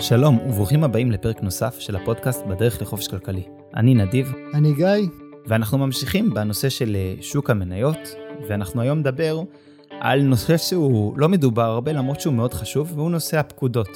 [0.00, 3.42] שלום וברוכים הבאים לפרק נוסף של הפודקאסט בדרך לחופש כלכלי.
[3.76, 5.08] אני נדיב, אני גיא.
[5.46, 7.98] ואנחנו ממשיכים בנושא של אה, שוק המניות,
[8.48, 9.42] ואנחנו היום נדבר
[10.00, 13.88] על נושא שהוא לא מדובר הרבה למרות שהוא מאוד חשוב, והוא נושא הפקודות.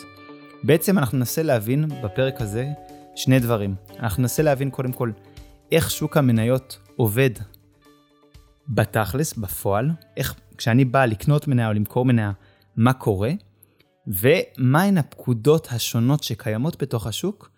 [0.62, 2.68] בעצם אנחנו ננסה להבין בפרק הזה
[3.16, 3.74] שני דברים.
[3.98, 5.10] אנחנו ננסה להבין קודם כל
[5.72, 7.30] איך שוק המניות עובד
[8.68, 12.32] בתכלס, בפועל, איך כשאני בא לקנות מניה או למכור מניה,
[12.76, 13.30] מה קורה,
[14.06, 17.50] ומהן הפקודות השונות שקיימות בתוך השוק,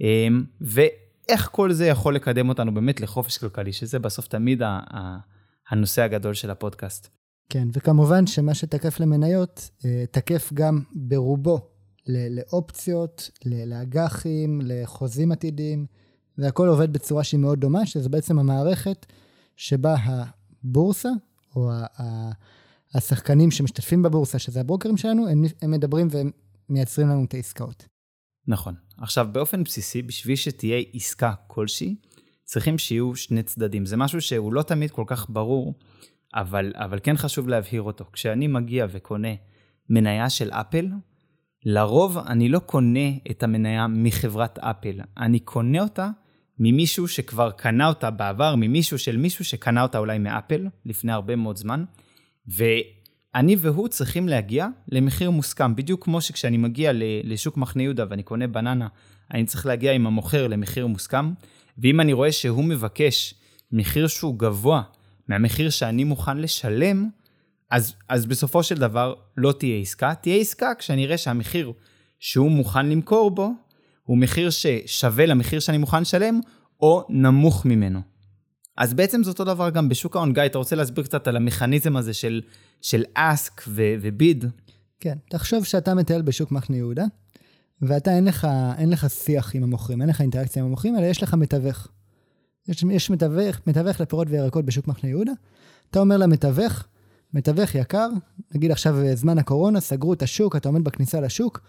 [0.00, 4.62] אמ, ואיך כל זה יכול לקדם אותנו באמת לחופש כלכלי, שזה בסוף תמיד
[5.70, 7.08] הנושא הגדול של הפודקאסט.
[7.48, 11.58] כן, וכמובן שמה שתקף למניות, אה, תקף גם ברובו
[12.08, 15.86] לאופציות, לאג"חים, לחוזים עתידיים,
[16.38, 19.06] והכל עובד בצורה שהיא מאוד דומה, שזה בעצם המערכת
[19.56, 21.08] שבה הבורסה,
[21.56, 21.70] או
[22.96, 26.30] השחקנים שמשתתפים בבורסה, שזה הברוקרים שלנו, הם, הם מדברים והם
[26.68, 27.86] מייצרים לנו את העסקאות.
[28.48, 28.74] נכון.
[28.98, 31.96] עכשיו, באופן בסיסי, בשביל שתהיה עסקה כלשהי,
[32.44, 33.86] צריכים שיהיו שני צדדים.
[33.86, 35.74] זה משהו שהוא לא תמיד כל כך ברור,
[36.34, 38.04] אבל, אבל כן חשוב להבהיר אותו.
[38.12, 39.28] כשאני מגיע וקונה
[39.90, 40.88] מניה של אפל,
[41.64, 46.10] לרוב אני לא קונה את המניה מחברת אפל, אני קונה אותה
[46.58, 51.56] ממישהו שכבר קנה אותה בעבר, ממישהו של מישהו שקנה אותה אולי מאפל לפני הרבה מאוד
[51.56, 51.84] זמן,
[52.48, 56.90] ואני והוא צריכים להגיע למחיר מוסכם, בדיוק כמו שכשאני מגיע
[57.24, 58.88] לשוק מחנה יהודה ואני קונה בננה,
[59.34, 61.32] אני צריך להגיע עם המוכר למחיר מוסכם,
[61.78, 63.34] ואם אני רואה שהוא מבקש
[63.72, 64.82] מחיר שהוא גבוה
[65.28, 67.08] מהמחיר שאני מוכן לשלם,
[67.70, 70.14] אז, אז בסופו של דבר לא תהיה עסקה.
[70.14, 71.72] תהיה עסקה כשאני אראה שהמחיר
[72.20, 73.50] שהוא מוכן למכור בו,
[74.02, 76.40] הוא מחיר ששווה למחיר שאני מוכן לשלם,
[76.80, 78.15] או נמוך ממנו.
[78.76, 80.32] אז בעצם זה אותו דבר גם בשוק ההון.
[80.32, 82.40] גיא, אתה רוצה להסביר קצת על המכניזם הזה של,
[82.82, 84.44] של אסק וביד?
[85.00, 87.04] כן, תחשוב שאתה מטייל בשוק מחנה יהודה,
[87.82, 88.46] ואתה אין לך,
[88.78, 91.88] אין לך שיח עם המוכרים, אין לך אינטראקציה עם המוכרים, אלא יש לך מתווך.
[92.68, 95.32] יש, יש מתווך, מתווך לפירות וירקות בשוק מחנה יהודה,
[95.90, 96.84] אתה אומר למתווך,
[97.34, 98.08] מתווך יקר,
[98.54, 101.60] נגיד עכשיו זמן הקורונה, סגרו את השוק, אתה עומד בכניסה לשוק,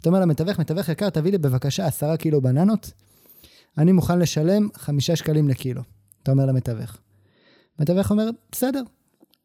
[0.00, 2.92] אתה אומר למתווך, מתווך יקר, תביא לי בבקשה עשרה קילו בננות,
[3.78, 5.82] אני מוכן לשלם חמישה שקלים לקילו.
[6.26, 6.96] אתה אומר למתווך.
[7.78, 8.82] מתווך אומר, בסדר.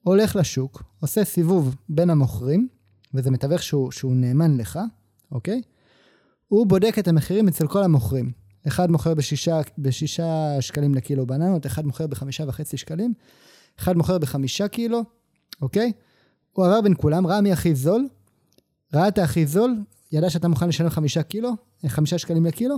[0.03, 2.67] הולך לשוק, עושה סיבוב בין המוכרים,
[3.13, 4.79] וזה מתווך שהוא, שהוא נאמן לך,
[5.31, 5.61] אוקיי?
[6.47, 8.31] הוא בודק את המחירים אצל כל המוכרים.
[8.67, 13.13] אחד מוכר בשישה, בשישה שקלים לקילו בננות, אחד מוכר בחמישה וחצי שקלים,
[13.79, 15.03] אחד מוכר בחמישה קילו,
[15.61, 15.91] אוקיי?
[16.53, 18.07] הוא עבר בין כולם, ראה מי הכי זול,
[18.93, 19.75] ראה את הכי זול,
[20.11, 21.51] ידע שאתה מוכן לשלם חמישה קילו,
[21.87, 22.75] חמישה שקלים לקילו,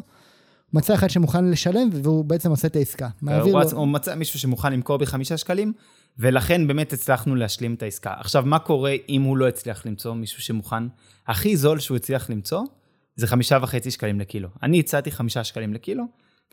[0.73, 3.09] מצא אחד שמוכן לשלם, והוא בעצם עושה את העסקה.
[3.21, 3.71] הוא, לו...
[3.71, 5.73] הוא מצא מישהו שמוכן למכור בחמישה שקלים,
[6.19, 8.13] ולכן באמת הצלחנו להשלים את העסקה.
[8.17, 10.83] עכשיו, מה קורה אם הוא לא הצליח למצוא מישהו שמוכן?
[11.27, 12.63] הכי זול שהוא הצליח למצוא,
[13.15, 14.49] זה חמישה וחצי שקלים לקילו.
[14.63, 16.03] אני הצעתי חמישה שקלים לקילו,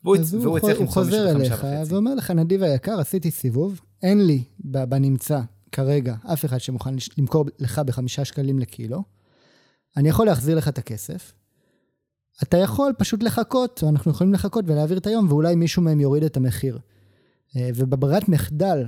[0.05, 1.67] והוא, והוא הצליח למצוא מישהו בחמישה וחצי.
[1.67, 5.41] הוא חוזר אליך ואומר לך, נדיב היקר, עשיתי סיבוב, אין לי בנמצא
[5.73, 9.03] כרגע אף אחד שמוכן למכור לך בחמישה שקלים לקילו.
[9.97, 11.33] אני יכול להחזיר לך את הכסף,
[12.43, 16.25] אתה יכול פשוט לחכות, או אנחנו יכולים לחכות ולהעביר את היום, ואולי מישהו מהם יוריד
[16.25, 16.79] את המחיר.
[17.57, 18.87] אה, ובברירת מחדל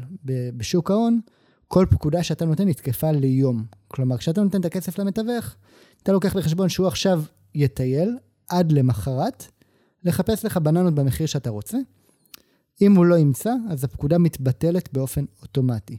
[0.57, 1.21] בשוק ההון,
[1.69, 3.65] כל פקודה שאתה נותן היא תקפה ליום.
[3.89, 5.57] כלומר, כשאתה נותן את הכסף למתווך,
[6.03, 7.23] אתה לוקח בחשבון שהוא עכשיו
[7.55, 8.19] יטייל
[8.49, 9.45] עד למחרת,
[10.05, 11.79] לחפש לך בננות במחיר שאתה רוצה.
[12.81, 15.97] אם הוא לא ימצא, אז הפקודה מתבטלת באופן אוטומטי.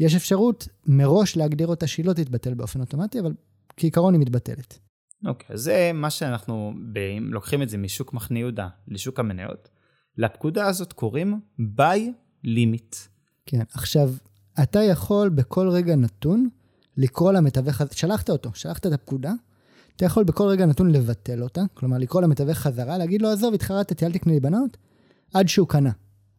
[0.00, 3.34] יש אפשרות מראש להגדיר אותה שהיא לא תתבטל באופן אוטומטי, אבל
[3.76, 4.78] כעיקרון היא מתבטלת.
[5.26, 9.68] אוקיי, okay, זה מה שאנחנו באים, לוקחים את זה משוק מחנה יהודה לשוק המניות.
[10.18, 11.98] לפקודה הזאת קוראים buy
[12.46, 12.96] limit.
[13.46, 14.10] כן, עכשיו,
[14.62, 16.48] אתה יכול בכל רגע נתון
[16.96, 19.32] לקרוא למתווך שלחת אותו, שלחת את הפקודה,
[19.96, 24.06] אתה יכול בכל רגע נתון לבטל אותה, כלומר לקרוא למתווך חזרה, להגיד לו, עזוב, התחרטתי,
[24.06, 24.76] אל תקנה לי בנות,
[25.34, 25.90] עד שהוא קנה.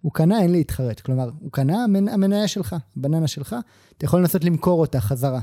[0.02, 1.00] הוא קנה, אין להתחרט.
[1.00, 3.56] כלומר, הוא קנה, המניה שלך, בננה שלך,
[3.98, 5.42] אתה יכול לנסות למכור אותה חזרה.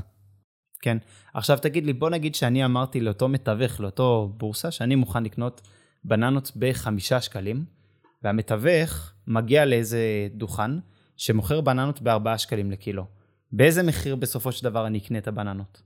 [0.83, 0.97] כן.
[1.33, 5.61] עכשיו תגיד לי, בוא נגיד שאני אמרתי לאותו מתווך, לאותו בורסה, שאני מוכן לקנות
[6.03, 7.65] בננות בחמישה שקלים,
[8.23, 10.71] והמתווך מגיע לאיזה דוכן
[11.17, 13.05] שמוכר בננות בארבעה שקלים לקילו.
[13.51, 15.81] באיזה מחיר בסופו של דבר אני אקנה את הבננות?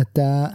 [0.00, 0.46] אתה,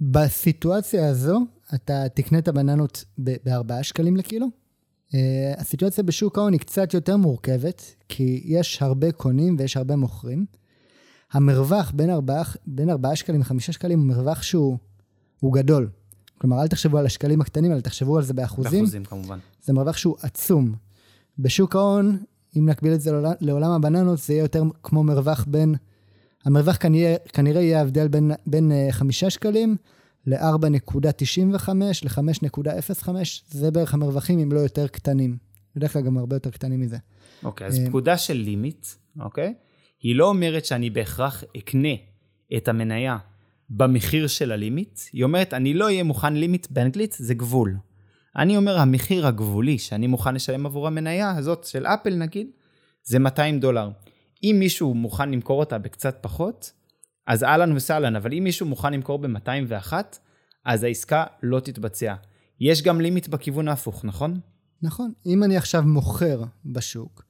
[0.00, 1.40] בסיטואציה הזו,
[1.74, 4.46] אתה תקנה את הבננות בארבעה שקלים לקילו.
[4.46, 5.16] Uh,
[5.58, 10.46] הסיטואציה בשוק ההון היא קצת יותר מורכבת, כי יש הרבה קונים ויש הרבה מוכרים.
[11.34, 14.78] המרווח בין 4, בין 4 שקלים ל-5 שקלים הוא מרווח שהוא
[15.40, 15.88] הוא גדול.
[16.38, 18.80] כלומר, אל תחשבו על השקלים הקטנים, אלא תחשבו על זה באחוזים.
[18.80, 19.38] באחוזים, כמובן.
[19.62, 20.74] זה מרווח שהוא עצום.
[21.38, 22.18] בשוק ההון,
[22.56, 25.74] אם נקביל את זה לעולם, לעולם הבננות, זה יהיה יותר כמו מרווח בין...
[26.44, 29.76] המרווח כנראה, כנראה יהיה ההבדל בין, בין 5 שקלים
[30.26, 31.70] ל-4.95
[32.02, 33.08] ל-5.05,
[33.50, 35.36] זה בערך המרווחים, אם לא יותר קטנים.
[35.76, 36.96] בדרך כלל גם הרבה יותר קטנים מזה.
[37.42, 38.86] אוקיי, אז אה, פקודה של לימיט,
[39.20, 39.54] אוקיי?
[40.04, 41.94] היא לא אומרת שאני בהכרח אקנה
[42.56, 43.18] את המניה
[43.70, 47.76] במחיר של הלימיט, היא אומרת, אני לא אהיה מוכן לימיט, באנגלית זה גבול.
[48.36, 52.50] אני אומר, המחיר הגבולי שאני מוכן לשלם עבור המניה הזאת של אפל נגיד,
[53.04, 53.90] זה 200 דולר.
[54.42, 56.72] אם מישהו מוכן למכור אותה בקצת פחות,
[57.26, 59.92] אז אהלן וסהלן, אבל אם מישהו מוכן למכור ב-201,
[60.64, 62.14] אז העסקה לא תתבצע.
[62.60, 64.40] יש גם לימיט בכיוון ההפוך, נכון?
[64.82, 65.12] נכון.
[65.26, 67.24] אם אני עכשיו מוכר בשוק,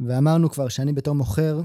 [0.00, 1.60] ואמרנו כבר שאני בתור מוכר,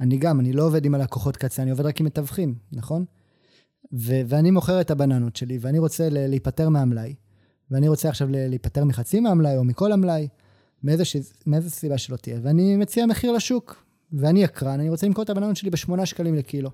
[0.00, 3.04] אני גם, אני לא עובד עם הלקוחות קצה, אני עובד רק עם מתווכים, נכון?
[3.92, 7.14] ו- ואני מוכר את הבננות שלי, ואני רוצה להיפטר מהמלאי,
[7.70, 10.28] ואני רוצה עכשיו להיפטר מחצי מהמלאי או מכל המלאי,
[10.82, 11.16] מאיזה, ש-
[11.46, 15.56] מאיזה סיבה שלא תהיה, ואני מציע מחיר לשוק, ואני יקרן, אני רוצה למכור את הבננות
[15.56, 16.70] שלי בשמונה שקלים לקילו.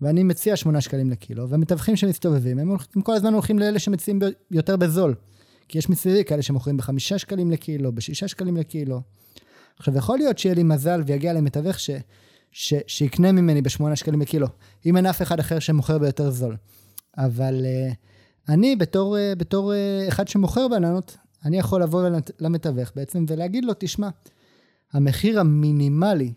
[0.00, 4.24] ואני מציע שמונה שקלים לקילו, והמתווכים שמסתובבים, הם, הם כל הזמן הולכים לאלה שמציעים ב-
[4.50, 5.14] יותר בזול.
[5.68, 9.00] כי יש מסביבי כאלה שמוכרים בחמישה שקלים לקילו, בשישה שקלים לקילו.
[9.78, 11.90] עכשיו, יכול להיות שיהיה לי מזל ויגיע למתווך ש,
[12.52, 14.46] ש, שיקנה ממני בשמונה שקלים לקילו,
[14.86, 16.56] אם אין אף אחד אחר שמוכר ביותר זול.
[17.18, 17.94] אבל uh,
[18.52, 23.64] אני, בתור, uh, בתור uh, אחד שמוכר בננות, אני יכול לבוא למת- למתווך בעצם ולהגיד
[23.64, 24.08] לו, תשמע,
[24.92, 26.32] המחיר המינימלי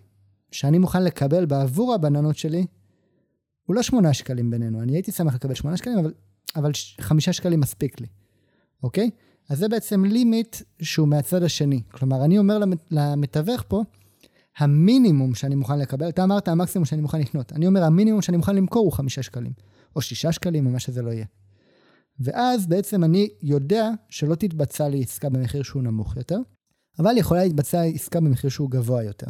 [0.52, 2.66] שאני מוכן לקבל בעבור הבננות שלי,
[3.66, 4.82] הוא לא שמונה שקלים בינינו.
[4.82, 6.14] אני הייתי שמח לקבל שמונה שקלים, אבל,
[6.56, 6.72] אבל
[7.02, 8.08] חמישה שקלים מספיק לי,
[8.84, 9.10] אוקיי?
[9.50, 11.82] אז זה בעצם לימיט שהוא מהצד השני.
[11.92, 13.84] כלומר, אני אומר למת- למתווך פה,
[14.58, 17.54] המינימום שאני מוכן לקבל, אתה אמרת המקסימום שאני מוכן לקנות.
[17.54, 19.54] אני אומר, המינימום שאני מוכן למכור הוא חמישה שקלים,
[19.96, 21.26] או שישה שקלים, או מה שזה לא יהיה.
[22.20, 26.38] ואז בעצם אני יודע שלא תתבצע לי עסקה במחיר שהוא נמוך יותר,
[27.00, 29.28] אבל יכולה להתבצע עסקה במחיר שהוא גבוה יותר.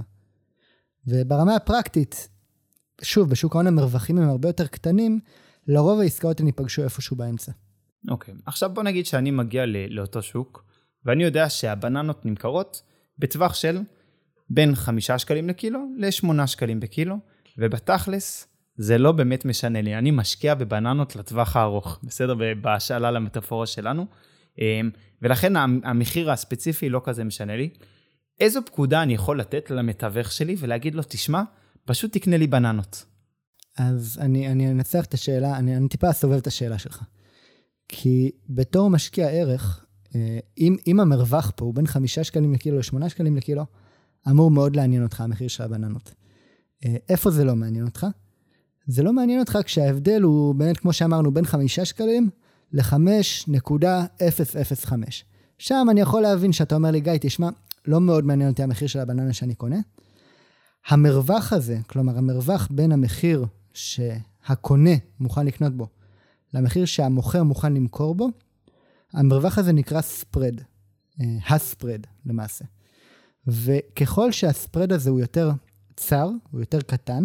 [1.08, 2.30] וברמה הפרקטית,
[3.02, 5.20] שוב, בשוק ההון המרווחים הם הרבה יותר קטנים,
[5.68, 7.52] לרוב העסקאות הן ייפגשו איפשהו באמצע.
[8.10, 10.66] אוקיי, עכשיו בוא נגיד שאני מגיע לאותו שוק,
[11.06, 12.82] ואני יודע שהבננות נמכרות
[13.20, 13.80] בטווח של
[14.50, 17.16] בין 5 שקלים לקילו ל-8 שקלים בקילו,
[17.58, 18.48] ובתכלס
[18.78, 22.36] זה לא באמת משנה לי, אני משקיע בבננות לטווח הארוך, בסדר?
[22.62, 24.06] בהשאלה למטאפורה שלנו,
[24.60, 24.90] אמ,
[25.22, 27.70] ולכן המ- המחיר הספציפי לא כזה משנה לי.
[28.40, 31.42] איזו פקודה אני יכול לתת למתווך שלי ולהגיד לו, תשמע,
[31.86, 33.06] פשוט תקנה לי בננות.
[33.78, 37.04] אז אני, אני אנצח את השאלה, אני, אני טיפה אסובב את השאלה שלך.
[37.90, 43.10] כי בתור משקיע ערך, אה, אם, אם המרווח פה הוא בין חמישה שקלים לקילו לשמונה
[43.10, 43.64] שקלים לקילו,
[44.30, 46.14] אמור מאוד לעניין אותך המחיר של הבננות.
[46.86, 48.08] אה, איפה זה לא מעניין אותך?
[48.88, 52.30] זה לא מעניין אותך כשההבדל הוא באמת, כמו שאמרנו, בין חמישה שקלים
[52.72, 54.92] ל-5.005.
[55.58, 57.50] שם אני יכול להבין שאתה אומר לי, גיא, תשמע,
[57.86, 59.80] לא מאוד מעניין אותי המחיר של הבננה שאני קונה.
[60.88, 65.88] המרווח הזה, כלומר המרווח בין המחיר שהקונה מוכן לקנות בו
[66.56, 68.30] למחיר שהמוכר מוכן למכור בו,
[69.14, 70.62] המרווח הזה נקרא ספרד,
[71.50, 72.66] הספרד למעשה.
[73.48, 75.52] וככל שהספרד הזה הוא יותר
[75.96, 77.24] צר, הוא יותר קטן,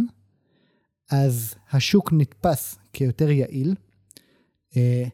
[1.11, 3.75] אז השוק נתפס כיותר יעיל.
[4.77, 5.05] אה,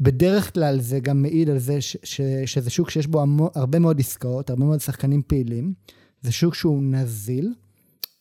[0.00, 3.78] בדרך כלל זה גם מעיד על זה ש- ש- שזה שוק שיש בו המו- הרבה
[3.78, 5.74] מאוד עסקאות, הרבה מאוד שחקנים פעילים.
[6.22, 7.54] זה שוק שהוא נזיל,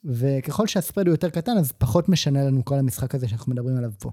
[0.04, 3.92] וככל שהספרד הוא יותר קטן, אז פחות משנה לנו כל המשחק הזה שאנחנו מדברים עליו
[4.00, 4.12] פה.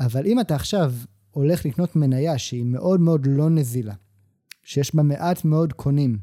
[0.00, 0.92] אבל אם אתה עכשיו
[1.30, 3.94] הולך לקנות מניה שהיא מאוד מאוד לא נזילה,
[4.62, 6.18] שיש בה מעט מאוד קונים,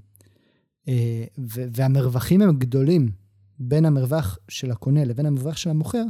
[1.48, 3.12] והמרווחים הם גדולים
[3.60, 6.04] בין המרווח של הקונה לבין המרווח של המוכר,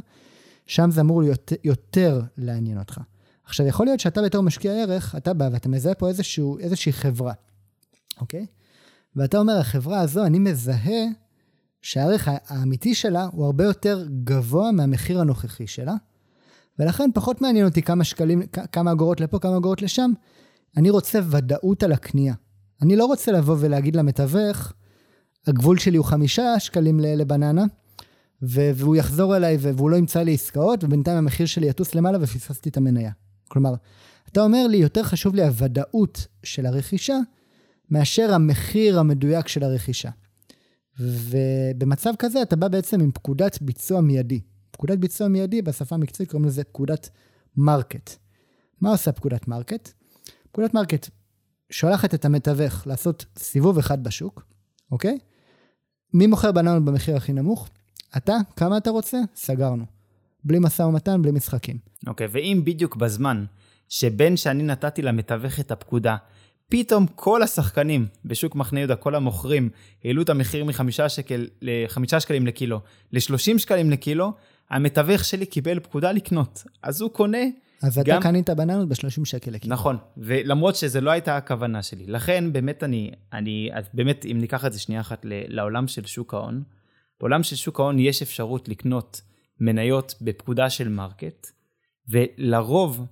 [0.67, 2.99] שם זה אמור להיות יותר לעניין אותך.
[3.45, 7.33] עכשיו, יכול להיות שאתה בתור משקיע ערך, אתה בא ואתה מזהה פה איזשהו, איזושהי חברה,
[8.21, 8.45] אוקיי?
[9.15, 11.03] ואתה אומר, החברה הזו, אני מזהה
[11.81, 15.95] שהערך האמיתי שלה הוא הרבה יותר גבוה מהמחיר הנוכחי שלה,
[16.79, 20.11] ולכן פחות מעניין אותי כמה שקלים, כמה אגורות לפה, כמה אגורות לשם.
[20.77, 22.33] אני רוצה ודאות על הקנייה.
[22.83, 24.73] אני לא רוצה לבוא ולהגיד למתווך,
[25.47, 27.63] הגבול שלי הוא חמישה שקלים לבננה,
[28.41, 32.77] והוא יחזור אליי והוא לא ימצא לי עסקאות, ובינתיים המחיר שלי יטוס למעלה ופספסתי את
[32.77, 33.11] המניה.
[33.47, 33.73] כלומר,
[34.31, 37.17] אתה אומר לי, יותר חשוב לי הוודאות של הרכישה,
[37.89, 40.09] מאשר המחיר המדויק של הרכישה.
[40.99, 44.41] ובמצב כזה אתה בא בעצם עם פקודת ביצוע מיידי.
[44.71, 47.09] פקודת ביצוע מיידי, בשפה המקצועית קוראים לזה פקודת
[47.57, 48.09] market.
[48.81, 49.91] מה עושה פקודת market?
[50.51, 51.09] פקודת market
[51.73, 54.43] שולחת את המתווך לעשות סיבוב אחד בשוק,
[54.91, 55.17] אוקיי?
[56.13, 57.69] מי מוכר בננות במחיר הכי נמוך?
[58.17, 59.17] אתה, כמה אתה רוצה?
[59.35, 59.85] סגרנו.
[60.43, 61.77] בלי משא ומתן, בלי משחקים.
[62.07, 63.45] אוקיי, ואם בדיוק בזמן
[63.89, 66.15] שבין שאני נתתי למתווך את הפקודה,
[66.69, 69.69] פתאום כל השחקנים בשוק מחנה יהודה, כל המוכרים,
[70.03, 74.33] העלו את המחיר מחמישה שקל, לחמישה שקלים לקילו, ל-30 שקלים לקילו,
[74.69, 76.63] המתווך שלי קיבל פקודה לקנות.
[76.83, 77.43] אז הוא קונה
[77.83, 79.73] אז גם- אתה קנית בננות ב-30 שקל לקילו.
[79.73, 82.05] נכון, ולמרות שזה לא הייתה הכוונה שלי.
[82.07, 86.33] לכן באמת אני, אני, אז באמת אם ניקח את זה שנייה אחת לעולם של שוק
[86.33, 86.63] ההון,
[87.19, 89.21] בעולם של שוק ההון יש אפשרות לקנות
[89.59, 91.47] מניות בפקודה של market,
[92.09, 93.05] ולרוב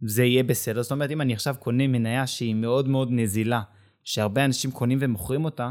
[0.00, 0.82] זה יהיה בסדר.
[0.82, 3.62] זאת אומרת, אם אני עכשיו קונה מניה שהיא מאוד מאוד נזילה,
[4.04, 5.70] שהרבה אנשים קונים ומוכרים אותה,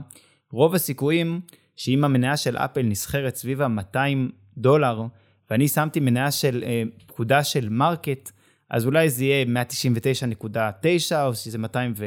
[0.52, 1.42] רוב הסיכויים
[1.76, 3.98] שאם המניה של אפל נסחרת סביב ה-200
[4.58, 5.02] דולר,
[5.52, 8.32] ואני שמתי מניה של אה, פקודה של market,
[8.70, 12.06] אז אולי זה יהיה 199.9 או שזה 200 ו...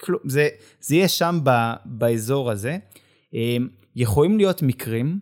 [0.00, 0.48] כלום, זה,
[0.80, 1.50] זה יהיה שם ב,
[1.84, 2.78] באזור הזה.
[3.34, 3.56] אה,
[3.96, 5.18] יכולים להיות מקרים,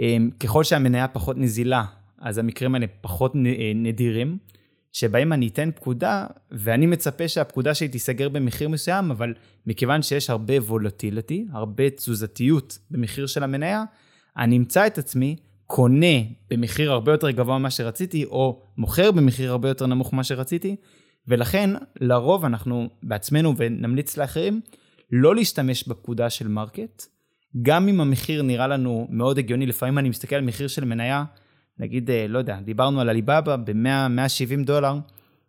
[0.00, 1.84] אה, ככל שהמניה פחות נזילה,
[2.18, 4.38] אז המקרים האלה פחות אה, נדירים,
[4.92, 9.34] שבהם אני אתן פקודה, ואני מצפה שהפקודה שלי תיסגר במחיר מסוים, אבל
[9.66, 13.84] מכיוון שיש הרבה וולטיליטי, הרבה תזוזתיות במחיר של המניה,
[14.36, 15.36] אני אמצא את עצמי
[15.66, 16.16] קונה
[16.50, 20.76] במחיר הרבה יותר גבוה ממה שרציתי, או מוכר במחיר הרבה יותר נמוך ממה שרציתי,
[21.28, 24.60] ולכן לרוב אנחנו בעצמנו ונמליץ לאחרים
[25.10, 27.02] לא להשתמש בפקודה של market,
[27.62, 31.24] גם אם המחיר נראה לנו מאוד הגיוני, לפעמים אני מסתכל על מחיר של מניה,
[31.78, 34.94] נגיד, אה, לא יודע, דיברנו על עליבאבא ב-100-170 דולר,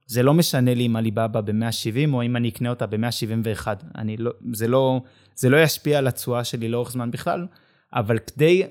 [0.07, 3.67] זה לא משנה לי אם עליבאבא ב-170 או אם אני אקנה אותה ב-171.
[3.97, 5.01] אני לא, זה לא,
[5.35, 7.47] זה לא ישפיע על התשואה שלי לאורך זמן בכלל,
[7.93, 8.63] אבל כדי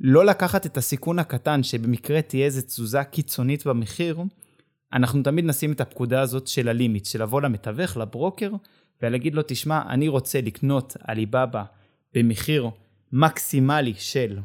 [0.00, 4.22] לא לקחת את הסיכון הקטן שבמקרה תהיה איזו תזוזה קיצונית במחיר,
[4.92, 8.52] אנחנו תמיד נשים את הפקודה הזאת של הלימיט, של לבוא למתווך, לברוקר,
[9.02, 11.64] ולהגיד לו, תשמע, אני רוצה לקנות עליבאבא
[12.14, 12.70] במחיר
[13.12, 14.38] מקסימלי של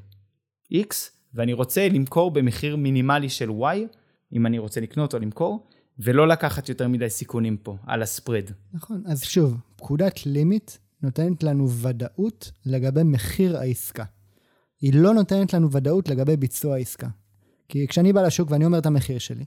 [0.74, 0.96] X,
[1.34, 3.98] ואני רוצה למכור במחיר מינימלי של Y,
[4.34, 5.68] אם אני רוצה לקנות או למכור,
[6.00, 8.52] ולא לקחת יותר מדי סיכונים פה, על הספרד.
[8.74, 14.04] נכון, אז שוב, פקודת לימיט נותנת לנו ודאות לגבי מחיר העסקה.
[14.82, 17.08] היא לא נותנת לנו ודאות לגבי ביצוע העסקה.
[17.70, 19.46] כי כשאני בא לשוק ואני אומר את המחיר שלי,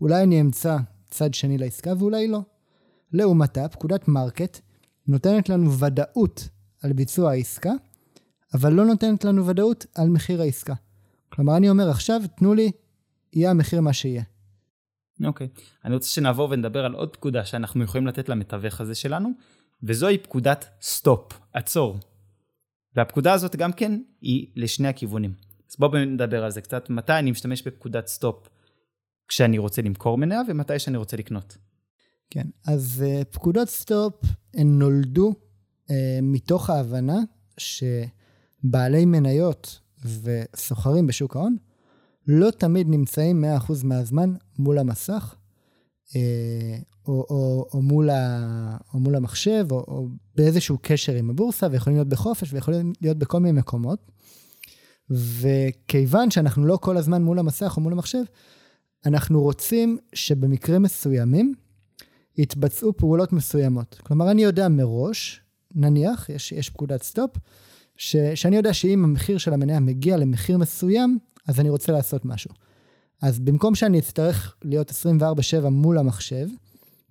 [0.00, 0.76] אולי אני אמצא
[1.10, 2.40] צד שני לעסקה ואולי לא.
[3.12, 4.60] לעומתה, פקודת market
[5.06, 6.48] נותנת לנו ודאות
[6.82, 7.72] על ביצוע העסקה,
[8.54, 10.74] אבל לא נותנת לנו ודאות על מחיר העסקה.
[11.28, 12.70] כלומר, אני אומר עכשיו, תנו לי,
[13.32, 14.22] יהיה המחיר מה שיהיה.
[15.24, 15.48] אוקיי.
[15.84, 19.30] אני רוצה שנעבור ונדבר על עוד פקודה שאנחנו יכולים לתת למתווך הזה שלנו,
[19.82, 21.98] וזוהי פקודת stop, עצור.
[22.96, 25.34] והפקודה הזאת גם כן היא לשני הכיוונים.
[25.70, 28.48] אז בואו נדבר על זה קצת, מתי אני משתמש בפקודת stop
[29.28, 31.56] כשאני רוצה למכור מניה ומתי שאני רוצה לקנות.
[32.30, 34.14] כן, אז אה, פקודות stop
[34.54, 35.34] הן נולדו
[35.86, 37.18] אה, מתוך ההבנה
[37.58, 39.80] שבעלי מניות
[40.22, 41.56] וסוחרים בשוק ההון
[42.26, 45.34] לא תמיד נמצאים 100% מהזמן מול המסך,
[47.06, 51.96] או, או, או, מול ה, או מול המחשב, או, או באיזשהו קשר עם הבורסה, ויכולים
[51.96, 54.10] להיות בחופש, ויכולים להיות בכל מיני מקומות.
[55.10, 58.22] וכיוון שאנחנו לא כל הזמן מול המסך או מול המחשב,
[59.06, 61.54] אנחנו רוצים שבמקרים מסוימים
[62.38, 64.00] יתבצעו פעולות מסוימות.
[64.02, 65.40] כלומר, אני יודע מראש,
[65.74, 67.30] נניח, יש, יש פקודת סטופ,
[67.96, 71.18] ש, שאני יודע שאם המחיר של המניה מגיע למחיר מסוים,
[71.48, 72.50] אז אני רוצה לעשות משהו.
[73.22, 76.46] אז במקום שאני אצטרך להיות 24/7 מול המחשב,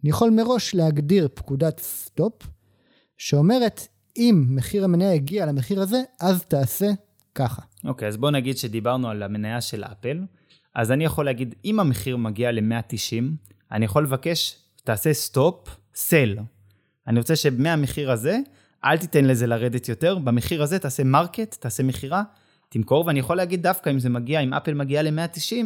[0.04, 2.34] אני יכול מראש להגדיר פקודת stop,
[3.18, 6.92] שאומרת, אם מחיר המניה הגיע למחיר הזה, אז תעשה
[7.36, 7.62] ככה.
[7.84, 10.22] אוקיי, אז בואו נגיד שדיברנו על המניה של אפל,
[10.76, 13.24] אז אני יכול להגיד, אם המחיר מגיע ל-190,
[13.72, 16.38] אני יכול לבקש, תעשה stop, sell.
[17.08, 18.40] אני רוצה שמהמחיר הזה,
[18.86, 22.24] אל תיתן לזה לרדת יותר, במחיר הזה תעשה market, תעשה מכירה,
[22.70, 25.66] תמכור, ואני יכול להגיד דווקא אם זה מגיע, אם אפל מגיע ל-190,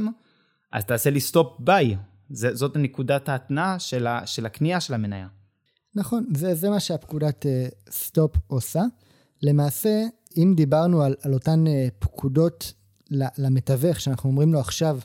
[0.72, 1.98] אז תעשה לי stop buy.
[2.30, 5.28] זאת נקודת ההתנעה של, של הקנייה של המניה.
[5.96, 8.84] נכון, זה, זה מה שהפקודת אה, stop עושה.
[9.42, 10.04] למעשה,
[10.38, 12.74] אם דיברנו על, על אותן אה, פקודות
[13.38, 15.00] למתווך, שאנחנו אומרים לו עכשיו,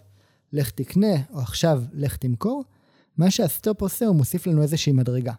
[0.53, 2.65] לך תקנה, או עכשיו, לך תמכור,
[3.17, 5.33] מה שה stop עושה, הוא מוסיף לנו איזושהי מדרגה.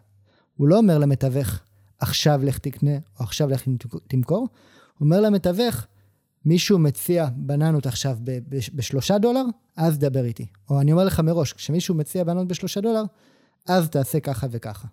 [0.56, 1.60] הוא לא אומר למתווך,
[1.98, 3.62] עכשיו לך תקנה, או עכשיו לך
[4.08, 4.48] תמכור,
[4.98, 5.86] הוא אומר למתווך,
[6.44, 8.18] מישהו מציע בננות עכשיו
[8.74, 9.44] בשלושה דולר,
[9.76, 10.46] אז דבר איתי.
[10.70, 13.02] או אני אומר לך מראש, כשמישהו מציע בננות בשלושה דולר,
[13.68, 14.88] אז תעשה ככה וככה.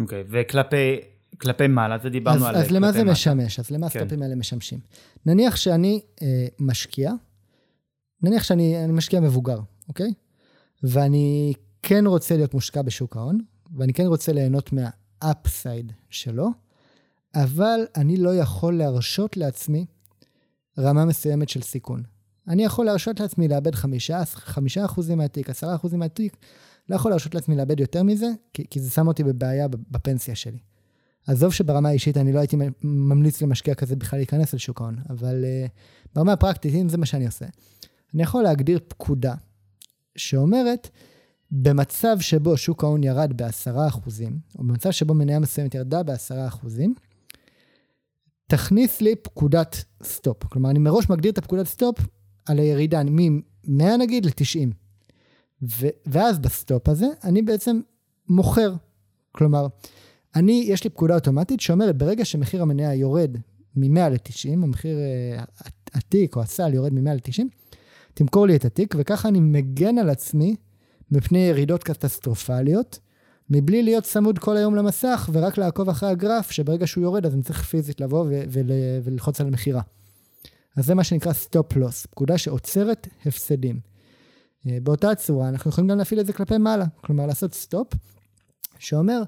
[0.00, 1.00] אוקיי, אוקיי, וכלפי
[1.40, 2.56] כלפי מעלה, זה דיברנו אז, על...
[2.56, 3.12] אז למה זה מעלה.
[3.12, 3.58] משמש?
[3.58, 3.98] אז למה כן.
[3.98, 4.78] הסטופים האלה משמשים?
[5.26, 7.12] נניח שאני אה, משקיע,
[8.22, 10.12] נניח שאני משקיע מבוגר, אוקיי?
[10.82, 11.52] ואני
[11.82, 13.40] כן רוצה להיות מושקע בשוק ההון,
[13.76, 16.48] ואני כן רוצה ליהנות מה upside שלו,
[17.34, 19.86] אבל אני לא יכול להרשות לעצמי
[20.78, 22.02] רמה מסוימת של סיכון.
[22.48, 26.36] אני יכול להרשות לעצמי לאבד חמישה, חמישה אחוזים מהתיק, עשרה אחוזים מהתיק,
[26.88, 30.58] לא יכול להרשות לעצמי לאבד יותר מזה, כי, כי זה שם אותי בבעיה בפנסיה שלי.
[31.26, 35.70] עזוב שברמה האישית אני לא הייתי ממליץ למשקיע כזה בכלל להיכנס לשוק ההון, אבל uh,
[36.14, 37.46] ברמה הפרקטית, אם זה מה שאני עושה,
[38.14, 39.34] אני יכול להגדיר פקודה
[40.16, 40.88] שאומרת
[41.50, 43.98] במצב שבו שוק ההון ירד ב-10%,
[44.58, 46.66] או במצב שבו מניה מסוימת ירדה ב-10%,
[48.50, 50.44] תכניס לי פקודת stop.
[50.44, 51.98] כלומר, אני מראש מגדיר את הפקודת stop
[52.46, 54.68] על הירידה מ-100 נגיד ל-90.
[55.62, 57.80] ו- ואז ב stop הזה אני בעצם
[58.28, 58.72] מוכר.
[59.32, 59.66] כלומר,
[60.36, 63.36] אני, יש לי פקודה אוטומטית שאומרת, ברגע שמחיר המניה יורד
[63.76, 67.42] מ-100 ל-90, המחיר אה, התיק או הסל יורד מ-100 ל-90,
[68.14, 70.56] תמכור לי את התיק, וככה אני מגן על עצמי
[71.10, 72.98] מפני ירידות קטסטרופליות,
[73.50, 77.42] מבלי להיות צמוד כל היום למסך ורק לעקוב אחרי הגרף, שברגע שהוא יורד אז אני
[77.42, 78.26] צריך פיזית לבוא
[79.02, 79.82] וללחוץ על המכירה.
[80.76, 83.80] אז זה מה שנקרא stop loss, פקודה שעוצרת הפסדים.
[84.66, 87.88] אה, באותה צורה אנחנו יכולים גם להפעיל את זה כלפי מעלה, כלומר לעשות stop,
[88.78, 89.22] שאומר,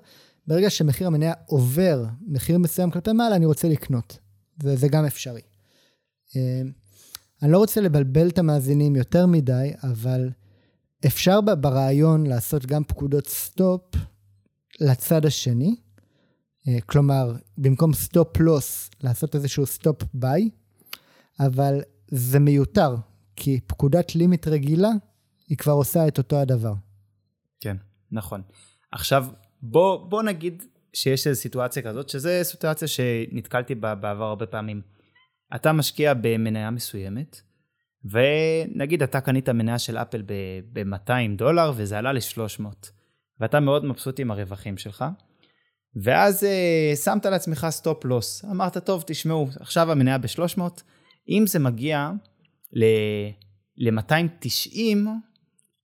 [0.47, 4.19] ברגע שמחיר המניה עובר מחיר מסוים כלפי מעלה, אני רוצה לקנות.
[4.63, 5.41] וזה גם אפשרי.
[6.37, 6.63] אה,
[7.43, 10.31] אני לא רוצה לבלבל את המאזינים יותר מדי, אבל
[11.07, 13.83] אפשר ברעיון לעשות גם פקודות stop
[14.81, 15.77] לצד השני.
[16.69, 20.51] אה, כלומר, במקום stop loss, לעשות איזשהו stop buy,
[21.41, 22.97] אבל זה מיותר,
[23.37, 24.91] כי פקודת limit רגילה,
[25.49, 26.75] היא כבר עושה את אותו הדבר.
[27.61, 27.77] כן,
[28.13, 28.43] נכון.
[28.93, 29.27] עכשיו,
[29.63, 34.83] בוא, בוא נגיד שיש איזו סיטואציה כזאת, שזו סיטואציה שנתקלתי בה בעבר הרבה פעמים.
[35.55, 37.43] אתה משקיע במניה מסוימת,
[38.05, 40.23] ונגיד אתה קנית מניה של אפל
[40.73, 42.65] ב-200 דולר וזה עלה ל-300,
[43.41, 45.05] ואתה מאוד מבסוט עם הרווחים שלך,
[46.03, 46.47] ואז uh,
[46.97, 48.45] שמת לעצמך סטופ לוס.
[48.45, 50.61] אמרת, טוב, תשמעו, עכשיו המניה ב-300,
[51.29, 52.11] אם זה מגיע
[52.73, 54.79] ל-290,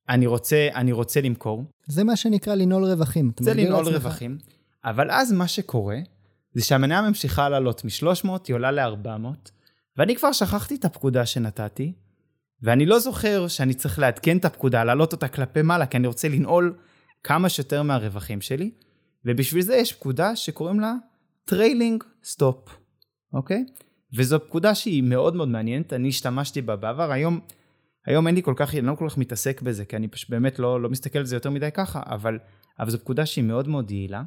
[0.09, 1.65] אני רוצה, אני רוצה למכור.
[1.87, 3.33] זה מה שנקרא לנעול רווחים.
[3.41, 4.39] זה לנעול רווחים,
[4.85, 5.99] אבל אז מה שקורה,
[6.55, 9.51] זה שהמניה ממשיכה לעלות מ-300, היא עולה ל-400,
[9.97, 11.93] ואני כבר שכחתי את הפקודה שנתתי,
[12.63, 16.29] ואני לא זוכר שאני צריך לעדכן את הפקודה, להעלות אותה כלפי מעלה, כי אני רוצה
[16.29, 16.75] לנעול
[17.23, 18.71] כמה שיותר מהרווחים שלי,
[19.25, 20.95] ובשביל זה יש פקודה שקוראים לה
[21.45, 22.69] trailing stop,
[23.33, 23.65] אוקיי?
[24.17, 27.41] וזו פקודה שהיא מאוד מאוד מעניינת, אני השתמשתי בה בעבר, היום,
[28.07, 30.59] היום אין לי כל כך, אני לא כל כך מתעסק בזה, כי אני פשוט באמת
[30.59, 32.39] לא, לא מסתכל על זה יותר מדי ככה, אבל,
[32.81, 34.23] אבל זו פקודה שהיא מאוד מאוד יעילה,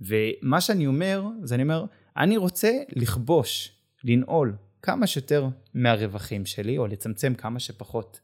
[0.00, 1.84] ומה שאני אומר, זה אני אומר,
[2.16, 3.72] אני רוצה לכבוש,
[4.04, 8.20] לנעול כמה שיותר מהרווחים שלי, או לצמצם כמה שפחות,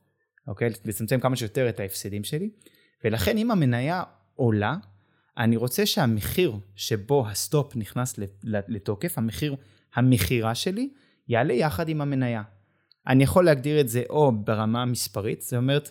[0.46, 0.70] אוקיי?
[0.84, 2.50] לצמצם כמה שיותר את ההפסדים שלי,
[3.04, 4.02] ולכן אם המניה
[4.34, 4.76] עולה,
[5.38, 9.56] אני רוצה שהמחיר שבו ה stop נכנס לתוקף, המחיר
[9.94, 10.90] המכירה שלי,
[11.28, 12.42] יעלה יחד עם המניה.
[13.06, 15.90] אני יכול להגדיר את זה או ברמה מספרית, זאת אומרת,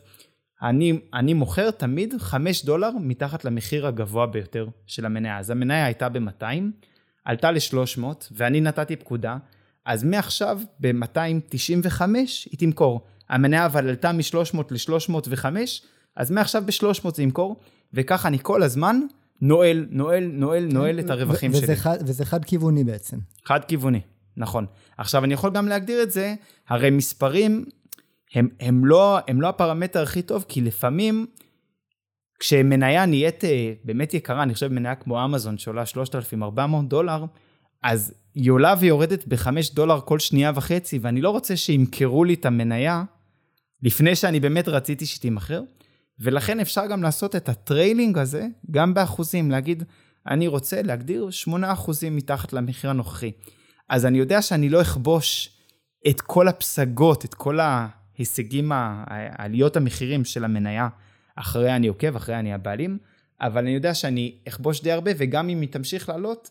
[0.61, 5.39] אני, אני מוכר תמיד 5 דולר מתחת למחיר הגבוה ביותר של המניה.
[5.39, 6.45] אז המניה הייתה ב-200,
[7.25, 9.37] עלתה ל-300, ואני נתתי פקודה,
[9.87, 12.01] אז מעכשיו ב-295
[12.51, 13.01] היא תמכור.
[13.29, 15.45] המניה אבל עלתה מ-300 ל-305,
[16.15, 17.59] אז מעכשיו ב-300 זה ימכור,
[17.93, 19.01] וככה אני כל הזמן
[19.41, 21.75] נועל, נועל, נועל, נועל את הרווחים וזה שלי.
[21.75, 23.17] חד, וזה חד-כיווני בעצם.
[23.45, 24.01] חד-כיווני,
[24.37, 24.65] נכון.
[24.97, 26.35] עכשיו, אני יכול גם להגדיר את זה,
[26.67, 27.65] הרי מספרים
[28.33, 31.25] הם, הם, לא, הם לא הפרמטר הכי טוב, כי לפעמים
[32.39, 37.25] כשמניה נהיית אה, באמת יקרה, אני חושב מניה כמו אמזון שעולה 3,400 דולר,
[37.83, 42.45] אז היא עולה ויורדת ב-5 דולר כל שנייה וחצי, ואני לא רוצה שימכרו לי את
[42.45, 43.03] המניה
[43.83, 45.61] לפני שאני באמת רציתי שתימכר,
[46.19, 49.83] ולכן אפשר גם לעשות את ה trailing הזה גם באחוזים, להגיד,
[50.27, 51.51] אני רוצה להגדיר 8%
[52.11, 53.31] מתחת למחיר הנוכחי.
[53.89, 55.49] אז אני יודע שאני לא אכבוש
[56.07, 60.87] את כל הפסגות, את כל ההישגים, העליות המחירים של המניה,
[61.35, 62.97] אחריה אני עוקב, אחריה אני הבעלים,
[63.41, 66.49] אבל אני יודע שאני אכבוש די הרבה, וגם אם היא תמשיך לעלות,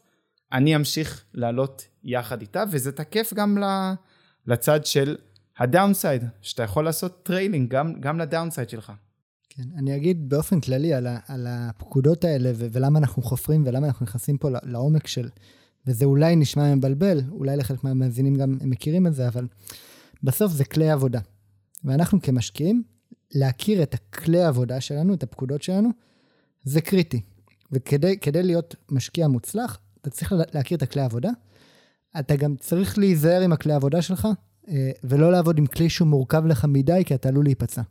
[0.52, 3.58] אני אמשיך לעלות יחד איתה, וזה תקף גם
[4.46, 5.16] לצד של
[5.58, 8.92] ה downside, שאתה יכול לעשות trailing גם, גם ל downside שלך.
[9.48, 13.86] כן, אני אגיד באופן כללי על, ה, על הפקודות האלה ו- ולמה אנחנו חופרים ולמה
[13.86, 15.28] אנחנו נכנסים פה לעומק של,
[15.86, 19.46] וזה אולי נשמע מבלבל, אולי לחלק מהמאזינים גם מכירים את זה, אבל
[20.22, 21.20] בסוף זה כלי עבודה.
[21.84, 22.82] ואנחנו כמשקיעים,
[23.34, 25.88] להכיר את הכלי העבודה שלנו, את הפקודות שלנו,
[26.64, 27.20] זה קריטי.
[27.72, 31.30] וכדי להיות משקיע מוצלח, אתה צריך להכיר את הכלי העבודה.
[32.18, 34.28] אתה גם צריך להיזהר עם הכלי העבודה שלך,
[34.68, 37.82] אה, ולא לעבוד עם כלי שהוא מורכב לך מדי, כי אתה עלול להיפצע.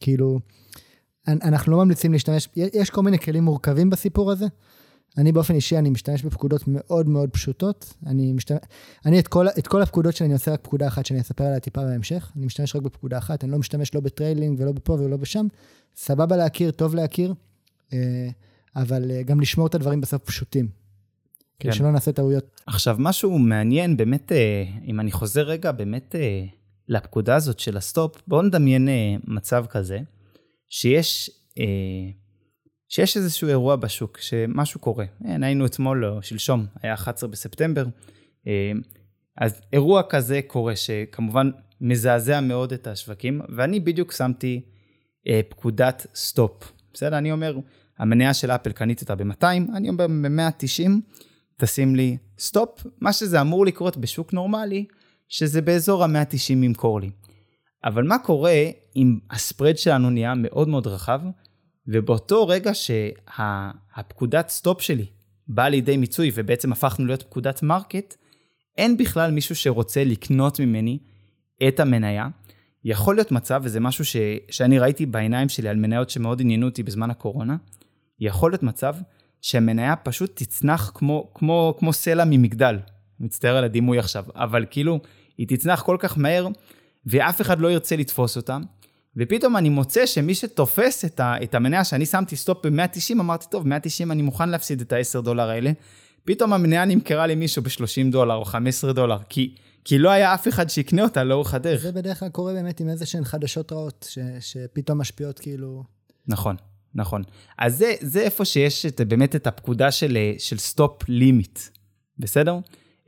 [0.00, 0.40] כאילו,
[1.28, 4.46] אנחנו לא ממליצים להשתמש, יש כל מיני כלים מורכבים בסיפור הזה.
[5.18, 7.94] אני באופן אישי, אני משתמש בפקודות מאוד מאוד פשוטות.
[8.06, 8.58] אני משתמש,
[9.06, 11.60] אני את כל, את כל הפקודות שלי, אני עושה רק פקודה אחת שאני אספר עליה
[11.60, 12.32] טיפה בהמשך.
[12.36, 15.46] אני משתמש רק בפקודה אחת, אני לא משתמש לא ב trailing ולא בפה ולא בשם.
[15.96, 17.34] סבבה להכיר, טוב להכיר,
[17.92, 18.28] אה,
[18.76, 20.85] אבל אה, גם לשמור את הדברים בסוף פשוטים.
[21.58, 21.68] כן.
[21.68, 22.60] כדי שלא נעשה טעויות.
[22.66, 26.14] עכשיו, משהו מעניין, באמת, אה, אם אני חוזר רגע, באמת,
[26.88, 28.88] לפקודה הזאת של ה stop, בואו נדמיין
[29.24, 29.98] מצב כזה,
[30.68, 31.30] שיש
[32.88, 35.04] שיש איזשהו אירוע בשוק, שמשהו קורה.
[35.24, 37.84] אין, היינו אתמול או שלשום, היה 11 בספטמבר,
[38.46, 38.72] אה,
[39.38, 44.60] אז אירוע כזה קורה, שכמובן מזעזע מאוד את השווקים, ואני בדיוק שמתי
[45.28, 46.72] אה, פקודת stop.
[46.94, 47.18] בסדר?
[47.18, 47.58] אני אומר,
[47.98, 50.90] המניה של אפל קניתי אותה ב-200, אני אומר ב-190,
[51.60, 54.84] תשים לי stop, מה שזה אמור לקרות בשוק נורמלי,
[55.28, 57.10] שזה באזור ה-190 ימכור לי.
[57.84, 58.64] אבל מה קורה
[58.96, 61.20] אם ה spread שלנו נהיה מאוד מאוד רחב,
[61.88, 65.06] ובאותו רגע שהפקודת stop שלי
[65.48, 68.14] באה לידי מיצוי ובעצם הפכנו להיות פקודת market,
[68.78, 70.98] אין בכלל מישהו שרוצה לקנות ממני
[71.68, 72.28] את המניה.
[72.84, 74.16] יכול להיות מצב, וזה משהו ש,
[74.50, 77.56] שאני ראיתי בעיניים שלי על מניות שמאוד עניינו אותי בזמן הקורונה,
[78.20, 78.94] יכול להיות מצב
[79.42, 82.78] שהמניה פשוט תצנח כמו, כמו, כמו סלע ממגדל.
[83.20, 85.00] מצטער על הדימוי עכשיו, אבל כאילו,
[85.38, 86.48] היא תצנח כל כך מהר,
[87.06, 88.58] ואף אחד לא ירצה לתפוס אותה,
[89.16, 93.68] ופתאום אני מוצא שמי שתופס את, ה, את המניה שאני שמתי stop ב-190, אמרתי, טוב,
[93.68, 95.72] 190 אני מוכן להפסיד את ה-10 דולר האלה.
[96.24, 100.70] פתאום המניה נמכרה למישהו ב-30 דולר או 15 דולר, כי, כי לא היה אף אחד
[100.70, 101.82] שיקנה אותה לאורך הדרך.
[101.82, 105.84] זה בדרך כלל קורה באמת עם איזה שהן חדשות רעות, ש, שפתאום משפיעות כאילו...
[106.28, 106.56] נכון,
[106.96, 107.22] נכון.
[107.58, 111.58] אז זה, זה איפה שיש את, באמת את הפקודה של, של stop limit,
[112.18, 112.58] בסדר?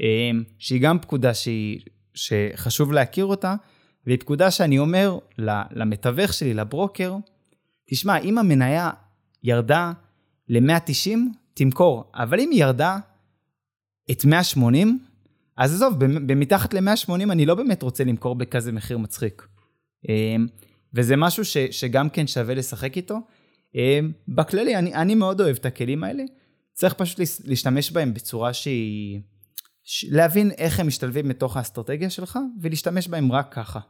[0.01, 1.81] אמ, שהיא גם פקודה שהיא,
[2.15, 3.55] שחשוב להכיר אותה,
[4.07, 5.19] והיא פקודה שאני אומר
[5.71, 7.17] למתווך שלי, לברוקר,
[7.91, 8.91] תשמע, אם המניה
[9.43, 9.93] ירדה
[10.49, 11.19] ל-190,
[11.55, 12.99] תמכור, אבל אם היא ירדה
[14.11, 14.99] את 180,
[15.57, 19.47] אז עזוב, במתחת ל-180 אני לא באמת רוצה למכור בכזה מחיר מצחיק.
[20.09, 20.47] אמ,
[20.95, 23.19] וזה משהו ש, שגם כן שווה לשחק איתו.
[23.75, 26.25] אמ, בכללי, אני, אני מאוד אוהב את הכלים האלה,
[26.73, 29.21] צריך פשוט להשתמש בהם בצורה שהיא...
[30.09, 33.81] להבין איך הם משתלבים בתוך האסטרטגיה שלך, ולהשתמש בהם רק ככה.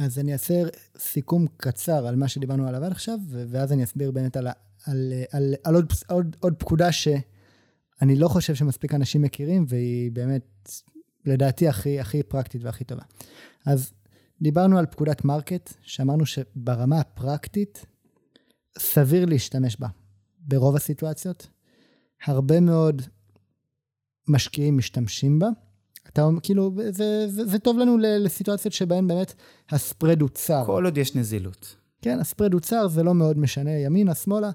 [0.00, 0.54] אז אני אעשה
[0.98, 4.46] סיכום קצר על מה שדיברנו עליו עד עכשיו, ואז אני אסביר באמת על,
[4.86, 10.70] על, על, על עוד, עוד, עוד פקודה שאני לא חושב שמספיק אנשים מכירים, והיא באמת,
[11.24, 13.02] לדעתי, הכי, הכי פרקטית והכי טובה.
[13.66, 13.92] אז
[14.42, 17.86] דיברנו על פקודת market, שאמרנו שברמה הפרקטית,
[18.78, 19.88] סביר להשתמש בה
[20.38, 21.48] ברוב הסיטואציות.
[22.26, 23.02] הרבה מאוד
[24.28, 25.48] משקיעים משתמשים בה.
[26.08, 29.34] אתה כאילו, זה, זה, זה טוב לנו לסיטואציות שבהן באמת
[29.70, 30.62] הספרד הוא צר.
[30.66, 31.76] כל עוד יש נזילות.
[32.02, 34.50] כן, הספרד הוא צר, זה לא מאוד משנה ימינה, שמאלה,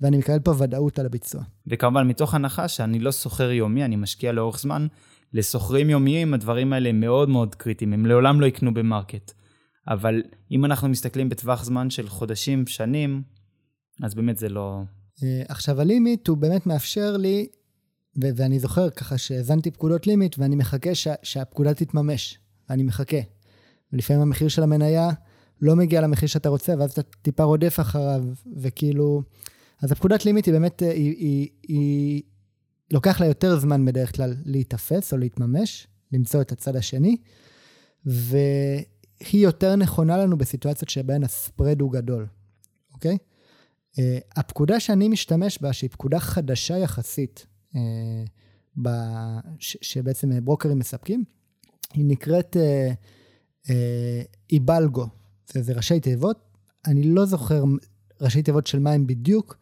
[0.00, 1.42] ואני מקבל פה ודאות על הביצוע.
[1.66, 4.86] וכמובן, מתוך הנחה שאני לא סוחר יומי, אני משקיע לאורך זמן,
[5.32, 9.32] לסוחרים יומיים הדברים האלה מאוד מאוד קריטיים, הם לעולם לא יקנו במרקט.
[9.88, 13.22] אבל אם אנחנו מסתכלים בטווח זמן של חודשים, שנים,
[14.02, 14.82] אז באמת זה לא...
[15.22, 17.46] אה, עכשיו, הלימיט הוא באמת מאפשר לי
[18.22, 22.38] ו- ואני זוכר ככה שהאזנתי פקודות לימיט, ואני מחכה ש- שהפקודה תתממש.
[22.70, 23.16] אני מחכה.
[23.92, 25.10] ולפעמים המחיר של המניה
[25.62, 28.24] לא מגיע למחיר שאתה רוצה, ואז אתה טיפה רודף אחריו,
[28.56, 29.22] וכאילו...
[29.82, 32.22] אז הפקודת לימיט היא באמת, היא, היא, היא, היא
[32.90, 37.16] לוקח לה יותר זמן בדרך כלל להיתפס או להתממש, למצוא את הצד השני,
[38.04, 38.54] והיא
[39.32, 42.26] יותר נכונה לנו בסיטואציות שבהן הספרד הוא גדול,
[42.94, 43.18] אוקיי?
[43.96, 43.98] Uh,
[44.36, 47.80] הפקודה שאני משתמש בה, שהיא פקודה חדשה יחסית, אה,
[48.82, 48.88] ב,
[49.58, 51.24] ש, שבעצם אה, ברוקרים מספקים.
[51.94, 52.92] היא נקראת אה,
[53.70, 55.06] אה, איבלגו,
[55.52, 56.38] זה, זה ראשי תיבות.
[56.86, 57.64] אני לא זוכר
[58.20, 59.58] ראשי תיבות של מה הם בדיוק,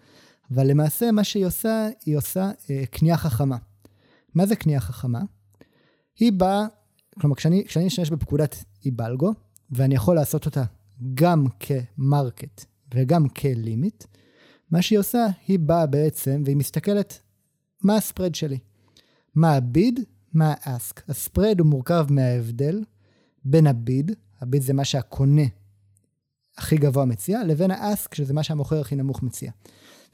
[0.51, 3.57] אבל למעשה מה שהיא עושה, היא עושה אה, קנייה חכמה.
[4.35, 5.21] מה זה קנייה חכמה?
[6.19, 6.67] היא באה,
[7.21, 9.33] כלומר, כשאני, כשאני משתמש בפקודת איבלגו,
[9.71, 10.65] ואני יכול לעשות אותה
[11.15, 14.05] גם כמרקט וגם כלימיט,
[14.75, 17.21] מה שהיא עושה, היא באה בעצם, והיא מסתכלת
[17.83, 18.59] מה הספרד שלי?
[19.35, 20.01] מה הביד?
[20.33, 21.03] מה האסק?
[21.09, 22.85] הספרד הוא מורכב מההבדל
[23.45, 25.43] בין הביד, הביד זה מה שהקונה
[26.59, 29.51] הכי גבוה מציע, לבין האסק, שזה מה שהמוכר הכי נמוך מציע.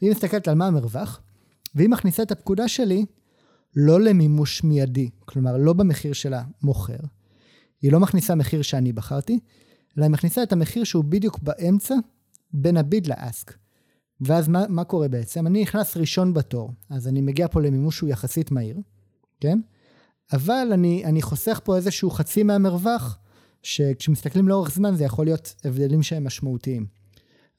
[0.01, 1.21] והיא מסתכלת על מה המרווח,
[1.75, 3.05] והיא מכניסה את הפקודה שלי
[3.77, 7.01] לא למימוש מיידי, כלומר לא במחיר של המוכר.
[7.83, 9.39] היא לא מכניסה מחיר שאני בחרתי,
[9.99, 11.95] אלא היא מכניסה את המחיר שהוא בדיוק באמצע
[12.53, 13.61] בין הביד לאסק.
[14.21, 15.47] ואז מה, מה קורה בעצם?
[15.47, 18.79] אני נכנס ראשון בתור, אז אני מגיע פה למימוש שהוא יחסית מהיר,
[19.41, 19.61] כן?
[20.33, 23.19] אבל אני, אני חוסך פה איזשהו חצי מהמרווח,
[23.63, 26.87] שכשמסתכלים לאורך זמן זה יכול להיות הבדלים שהם משמעותיים.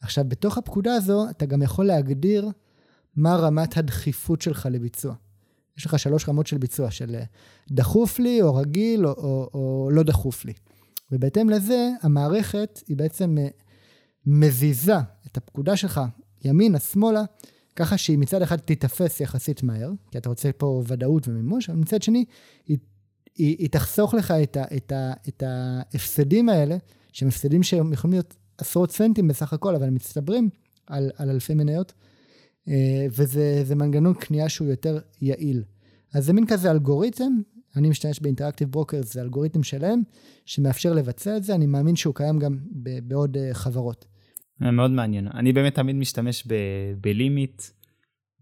[0.01, 2.49] עכשיו, בתוך הפקודה הזו, אתה גם יכול להגדיר
[3.15, 5.13] מה רמת הדחיפות שלך לביצוע.
[5.77, 7.15] יש לך שלוש רמות של ביצוע, של
[7.71, 10.53] דחוף לי, או רגיל, או, או, או לא דחוף לי.
[11.11, 13.37] ובהתאם לזה, המערכת היא בעצם
[14.25, 14.95] מזיזה
[15.27, 16.01] את הפקודה שלך
[16.45, 17.23] ימינה, שמאלה,
[17.75, 22.01] ככה שהיא מצד אחד תיתפס יחסית מהר, כי אתה רוצה פה ודאות ומימוש, אבל מצד
[22.01, 22.25] שני,
[22.67, 22.77] היא,
[23.35, 26.77] היא, היא תחסוך לך את, ה, את, ה, את ההפסדים האלה,
[27.13, 30.49] שהם הפסדים שהם יכולים להיות עשרות סנטים בסך הכל, אבל הם מצטברים
[30.87, 31.93] על, על אלפי מניות,
[32.67, 35.63] אה, וזה מנגנון קנייה שהוא יותר יעיל.
[36.13, 37.41] אז זה מין כזה אלגוריתם,
[37.75, 40.01] אני משתמש באינטראקטיב ברוקר, זה אלגוריתם שלהם,
[40.45, 42.57] שמאפשר לבצע את זה, אני מאמין שהוא קיים גם
[43.03, 44.05] בעוד אה, חברות.
[44.61, 45.27] מאוד מעניין.
[45.33, 46.47] אני באמת תמיד משתמש
[47.01, 47.61] בלימיט,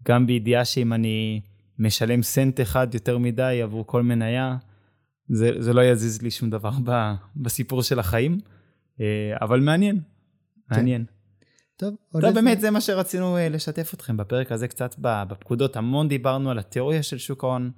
[0.08, 1.40] גם בידיעה שאם אני
[1.78, 4.56] משלם סנט אחד יותר מדי עבור כל מניה,
[5.28, 8.38] זה, זה לא יזיז לי שום דבר ב, בסיפור של החיים,
[9.00, 10.76] אה, אבל מעניין, כן.
[10.76, 11.04] מעניין.
[11.76, 15.76] טוב, עוד טוב, באמת, זה מה שרצינו אה, לשתף אתכם בפרק הזה קצת בפקודות.
[15.76, 17.70] המון דיברנו על התיאוריה של שוק ההון.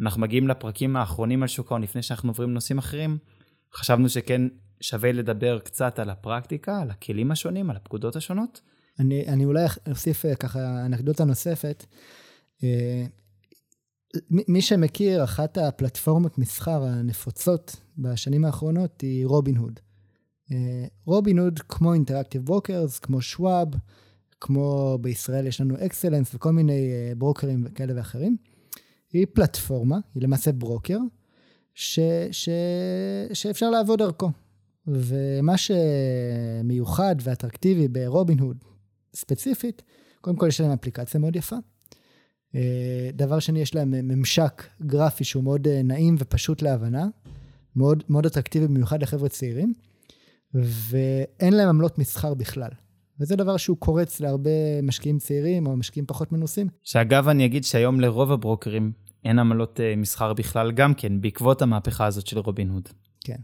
[0.00, 3.18] אנחנו מגיעים לפרקים האחרונים על שוק ההון לפני שאנחנו עוברים לנושאים אחרים.
[3.74, 4.42] חשבנו שכן
[4.80, 8.60] שווה לדבר קצת על הפרקטיקה, על הכלים השונים, על הפקודות השונות.
[8.98, 11.84] אני, אני אולי אוסיף אה, ככה אנקדוטה נוספת.
[14.30, 19.80] מי שמכיר, אחת הפלטפורמות מסחר הנפוצות בשנים האחרונות היא רובין הוד.
[21.04, 23.68] רובין הוד, כמו אינטראקטיב ברוקרס, כמו שוואב,
[24.40, 28.36] כמו בישראל יש לנו אקסלנס וכל מיני אה, ברוקרים כאלה ואחרים.
[29.12, 30.98] היא פלטפורמה, היא למעשה ברוקר,
[31.74, 32.00] ש,
[32.32, 32.48] ש,
[33.32, 34.30] שאפשר לעבוד דרכו.
[34.86, 38.64] ומה שמיוחד ואטרקטיבי ברובין הוד
[39.14, 39.82] ספציפית,
[40.20, 41.56] קודם כל יש להם אפליקציה מאוד יפה.
[42.54, 47.06] אה, דבר שני, יש להם ממשק גרפי שהוא מאוד אה, נעים ופשוט להבנה,
[47.76, 49.74] מאוד, מאוד אטרקטיבי במיוחד לחבר'ה צעירים,
[50.54, 52.70] ואין להם עמלות מסחר בכלל.
[53.20, 56.68] וזה דבר שהוא קורץ להרבה משקיעים צעירים או משקיעים פחות מנוסים.
[56.82, 58.92] שאגב, אני אגיד שהיום לרוב הברוקרים
[59.24, 62.88] אין עמלות אה, מסחר בכלל גם כן, בעקבות המהפכה הזאת של רובין הוד.
[63.20, 63.36] כן.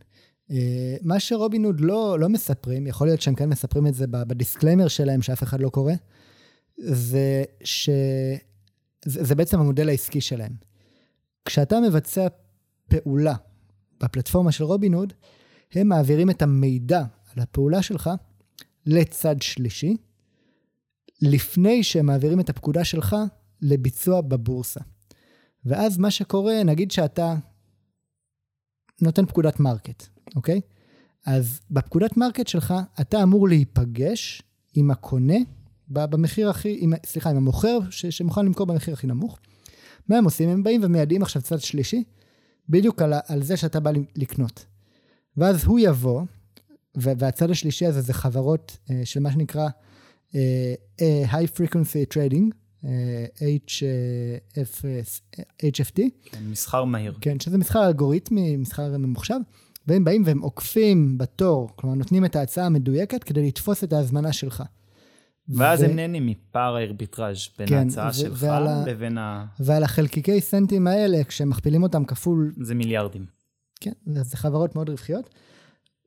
[1.02, 4.88] מה שרובין הוד לא, לא מספרים, יכול להיות שהם כן מספרים את זה ב disclaimer
[4.88, 5.92] שלהם, שאף אחד לא קורא,
[6.78, 7.90] זה ש...
[9.04, 10.52] זה, זה בעצם המודל העסקי שלהם.
[11.44, 12.26] כשאתה מבצע
[12.88, 13.34] פעולה
[14.00, 15.12] בפלטפורמה של רובין הוד,
[15.72, 17.02] הם מעבירים את המידע
[17.36, 18.10] על הפעולה שלך
[18.86, 19.96] לצד שלישי,
[21.22, 23.16] לפני שהם מעבירים את הפקודה שלך
[23.62, 24.80] לביצוע בבורסה.
[25.64, 27.34] ואז מה שקורה, נגיד שאתה
[29.02, 30.61] נותן פקודת market, אוקיי?
[31.26, 34.42] אז בפקודת market שלך, אתה אמור להיפגש
[34.74, 35.37] עם הקונה
[35.88, 39.38] במחיר הכי, עם, סליחה, עם המוכר ש, שמוכן למכור במחיר הכי נמוך.
[40.08, 40.48] מה הם עושים?
[40.48, 42.04] הם באים ומיידעים עכשיו צד שלישי,
[42.68, 44.64] בדיוק על, על זה שאתה בא לקנות.
[45.37, 46.22] ואז הוא יבוא,
[46.94, 49.68] והצד השלישי הזה זה חברות uh, של מה שנקרא
[50.30, 50.35] uh,
[51.30, 52.50] High Frequency Trading,
[52.85, 52.87] uh,
[53.66, 54.85] HF,
[55.62, 56.00] HFT.
[56.24, 57.18] כן, מסחר מהיר.
[57.20, 59.38] כן, שזה מסחר אלגוריתמי, מסחר ממוחשב.
[59.86, 64.62] והם באים והם עוקפים בתור, כלומר נותנים את ההצעה המדויקת כדי לתפוס את ההזמנה שלך.
[65.48, 65.84] ואז ו...
[65.84, 68.84] הם נהנים מפער הארביטראז' בין כן, ההצעה ו- שלך ה...
[68.86, 69.46] לבין ה...
[69.60, 72.52] ועל החלקיקי סנטים האלה, כשמכפילים אותם כפול...
[72.60, 73.26] זה מיליארדים.
[73.80, 75.30] כן, זה חברות מאוד רווחיות.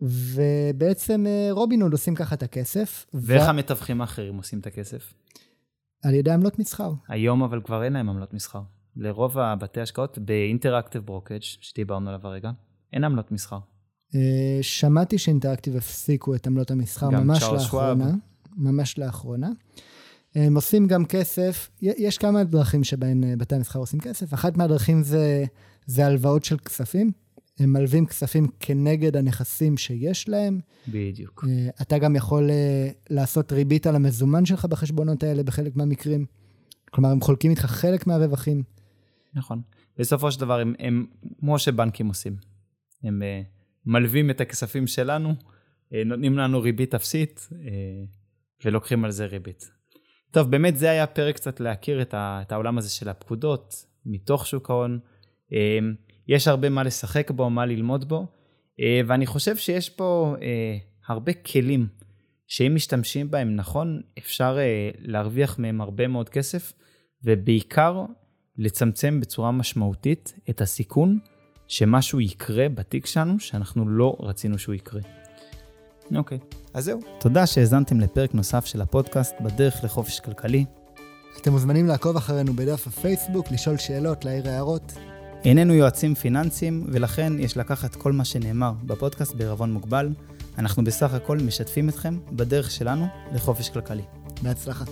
[0.02, 3.06] ובעצם אה, רובינוד עושים ככה את הכסף.
[3.14, 3.50] ואיך ו...
[3.50, 5.14] המתווכים האחרים עושים את הכסף?
[6.04, 6.94] על ידי עמלות מסחר.
[7.08, 8.62] היום אבל כבר אין להם עמלות מסחר.
[8.96, 12.52] לרוב הבתי השקעות באינטראקטיב ברוקג' שדיברנו עליו הרגע,
[12.94, 13.60] אין עמלות מסחר.
[14.16, 17.60] אה, שמעתי שאינטראקטיב הפסיקו את עמלות המסחר ממש לאחרונה.
[17.60, 17.98] שוואב.
[18.58, 19.50] ממש לאחרונה.
[20.36, 24.34] הם עושים גם כסף, יש כמה דרכים שבהן אה, בתי המסחר עושים כסף.
[24.34, 25.46] אחת מהדרכים זה,
[25.86, 27.12] זה הלוואות של כספים.
[27.60, 30.60] הם מלווים כספים כנגד הנכסים שיש להם.
[30.88, 31.46] בדיוק.
[31.48, 32.50] אה, אתה גם יכול
[33.10, 36.26] לעשות ריבית על המזומן שלך בחשבונות האלה בחלק מהמקרים.
[36.92, 38.64] כלומר, הם חולקים איתך חלק מהרווחים.
[39.34, 39.62] נכון.
[39.98, 41.06] בסופו של דבר, הם, הם
[41.40, 42.36] כמו שבנקים עושים.
[43.04, 43.48] הם uh,
[43.86, 47.56] מלווים את הכספים שלנו, uh, נותנים לנו ריבית אפסית, uh,
[48.66, 49.72] ולוקחים על זה ריבית.
[50.32, 52.14] טוב, באמת זה היה פרק קצת להכיר את,
[52.52, 55.00] העולם הזה של הפקודות מתוך שוק ההון.
[56.28, 58.28] יש הרבה מה לשחק בו, מה ללמוד בו,
[58.80, 60.78] אה, ואני חושב שיש פה אה,
[61.08, 61.88] הרבה כלים
[62.48, 66.74] שאם משתמשים בהם נכון, אפשר אה, להרוויח מהם הרבה מאוד כסף,
[67.24, 68.06] ובעיקר
[68.58, 71.20] לצמצם בצורה משמעותית את הסיכון
[71.68, 75.02] שמשהו יקרה בתיק שלנו שאנחנו לא רצינו שהוא יקרה.
[76.16, 76.38] אוקיי.
[76.38, 76.56] Okay.
[76.74, 77.00] אז זהו.
[77.20, 80.66] תודה שהאזנתם לפרק נוסף של הפודקאסט בדרך לחופש כלכלי.
[81.42, 84.94] אתם מוזמנים לעקוב אחרינו בדף הפייסבוק, לשאול שאלות, להעיר הערות.
[85.46, 90.10] איננו יועצים פיננסיים, ולכן יש לקחת כל מה שנאמר בפודקאסט בערבון מוגבל.
[90.58, 94.04] אנחנו בסך הכל משתפים אתכם בדרך שלנו לחופש כלכלי.
[94.42, 94.86] בהצלחה.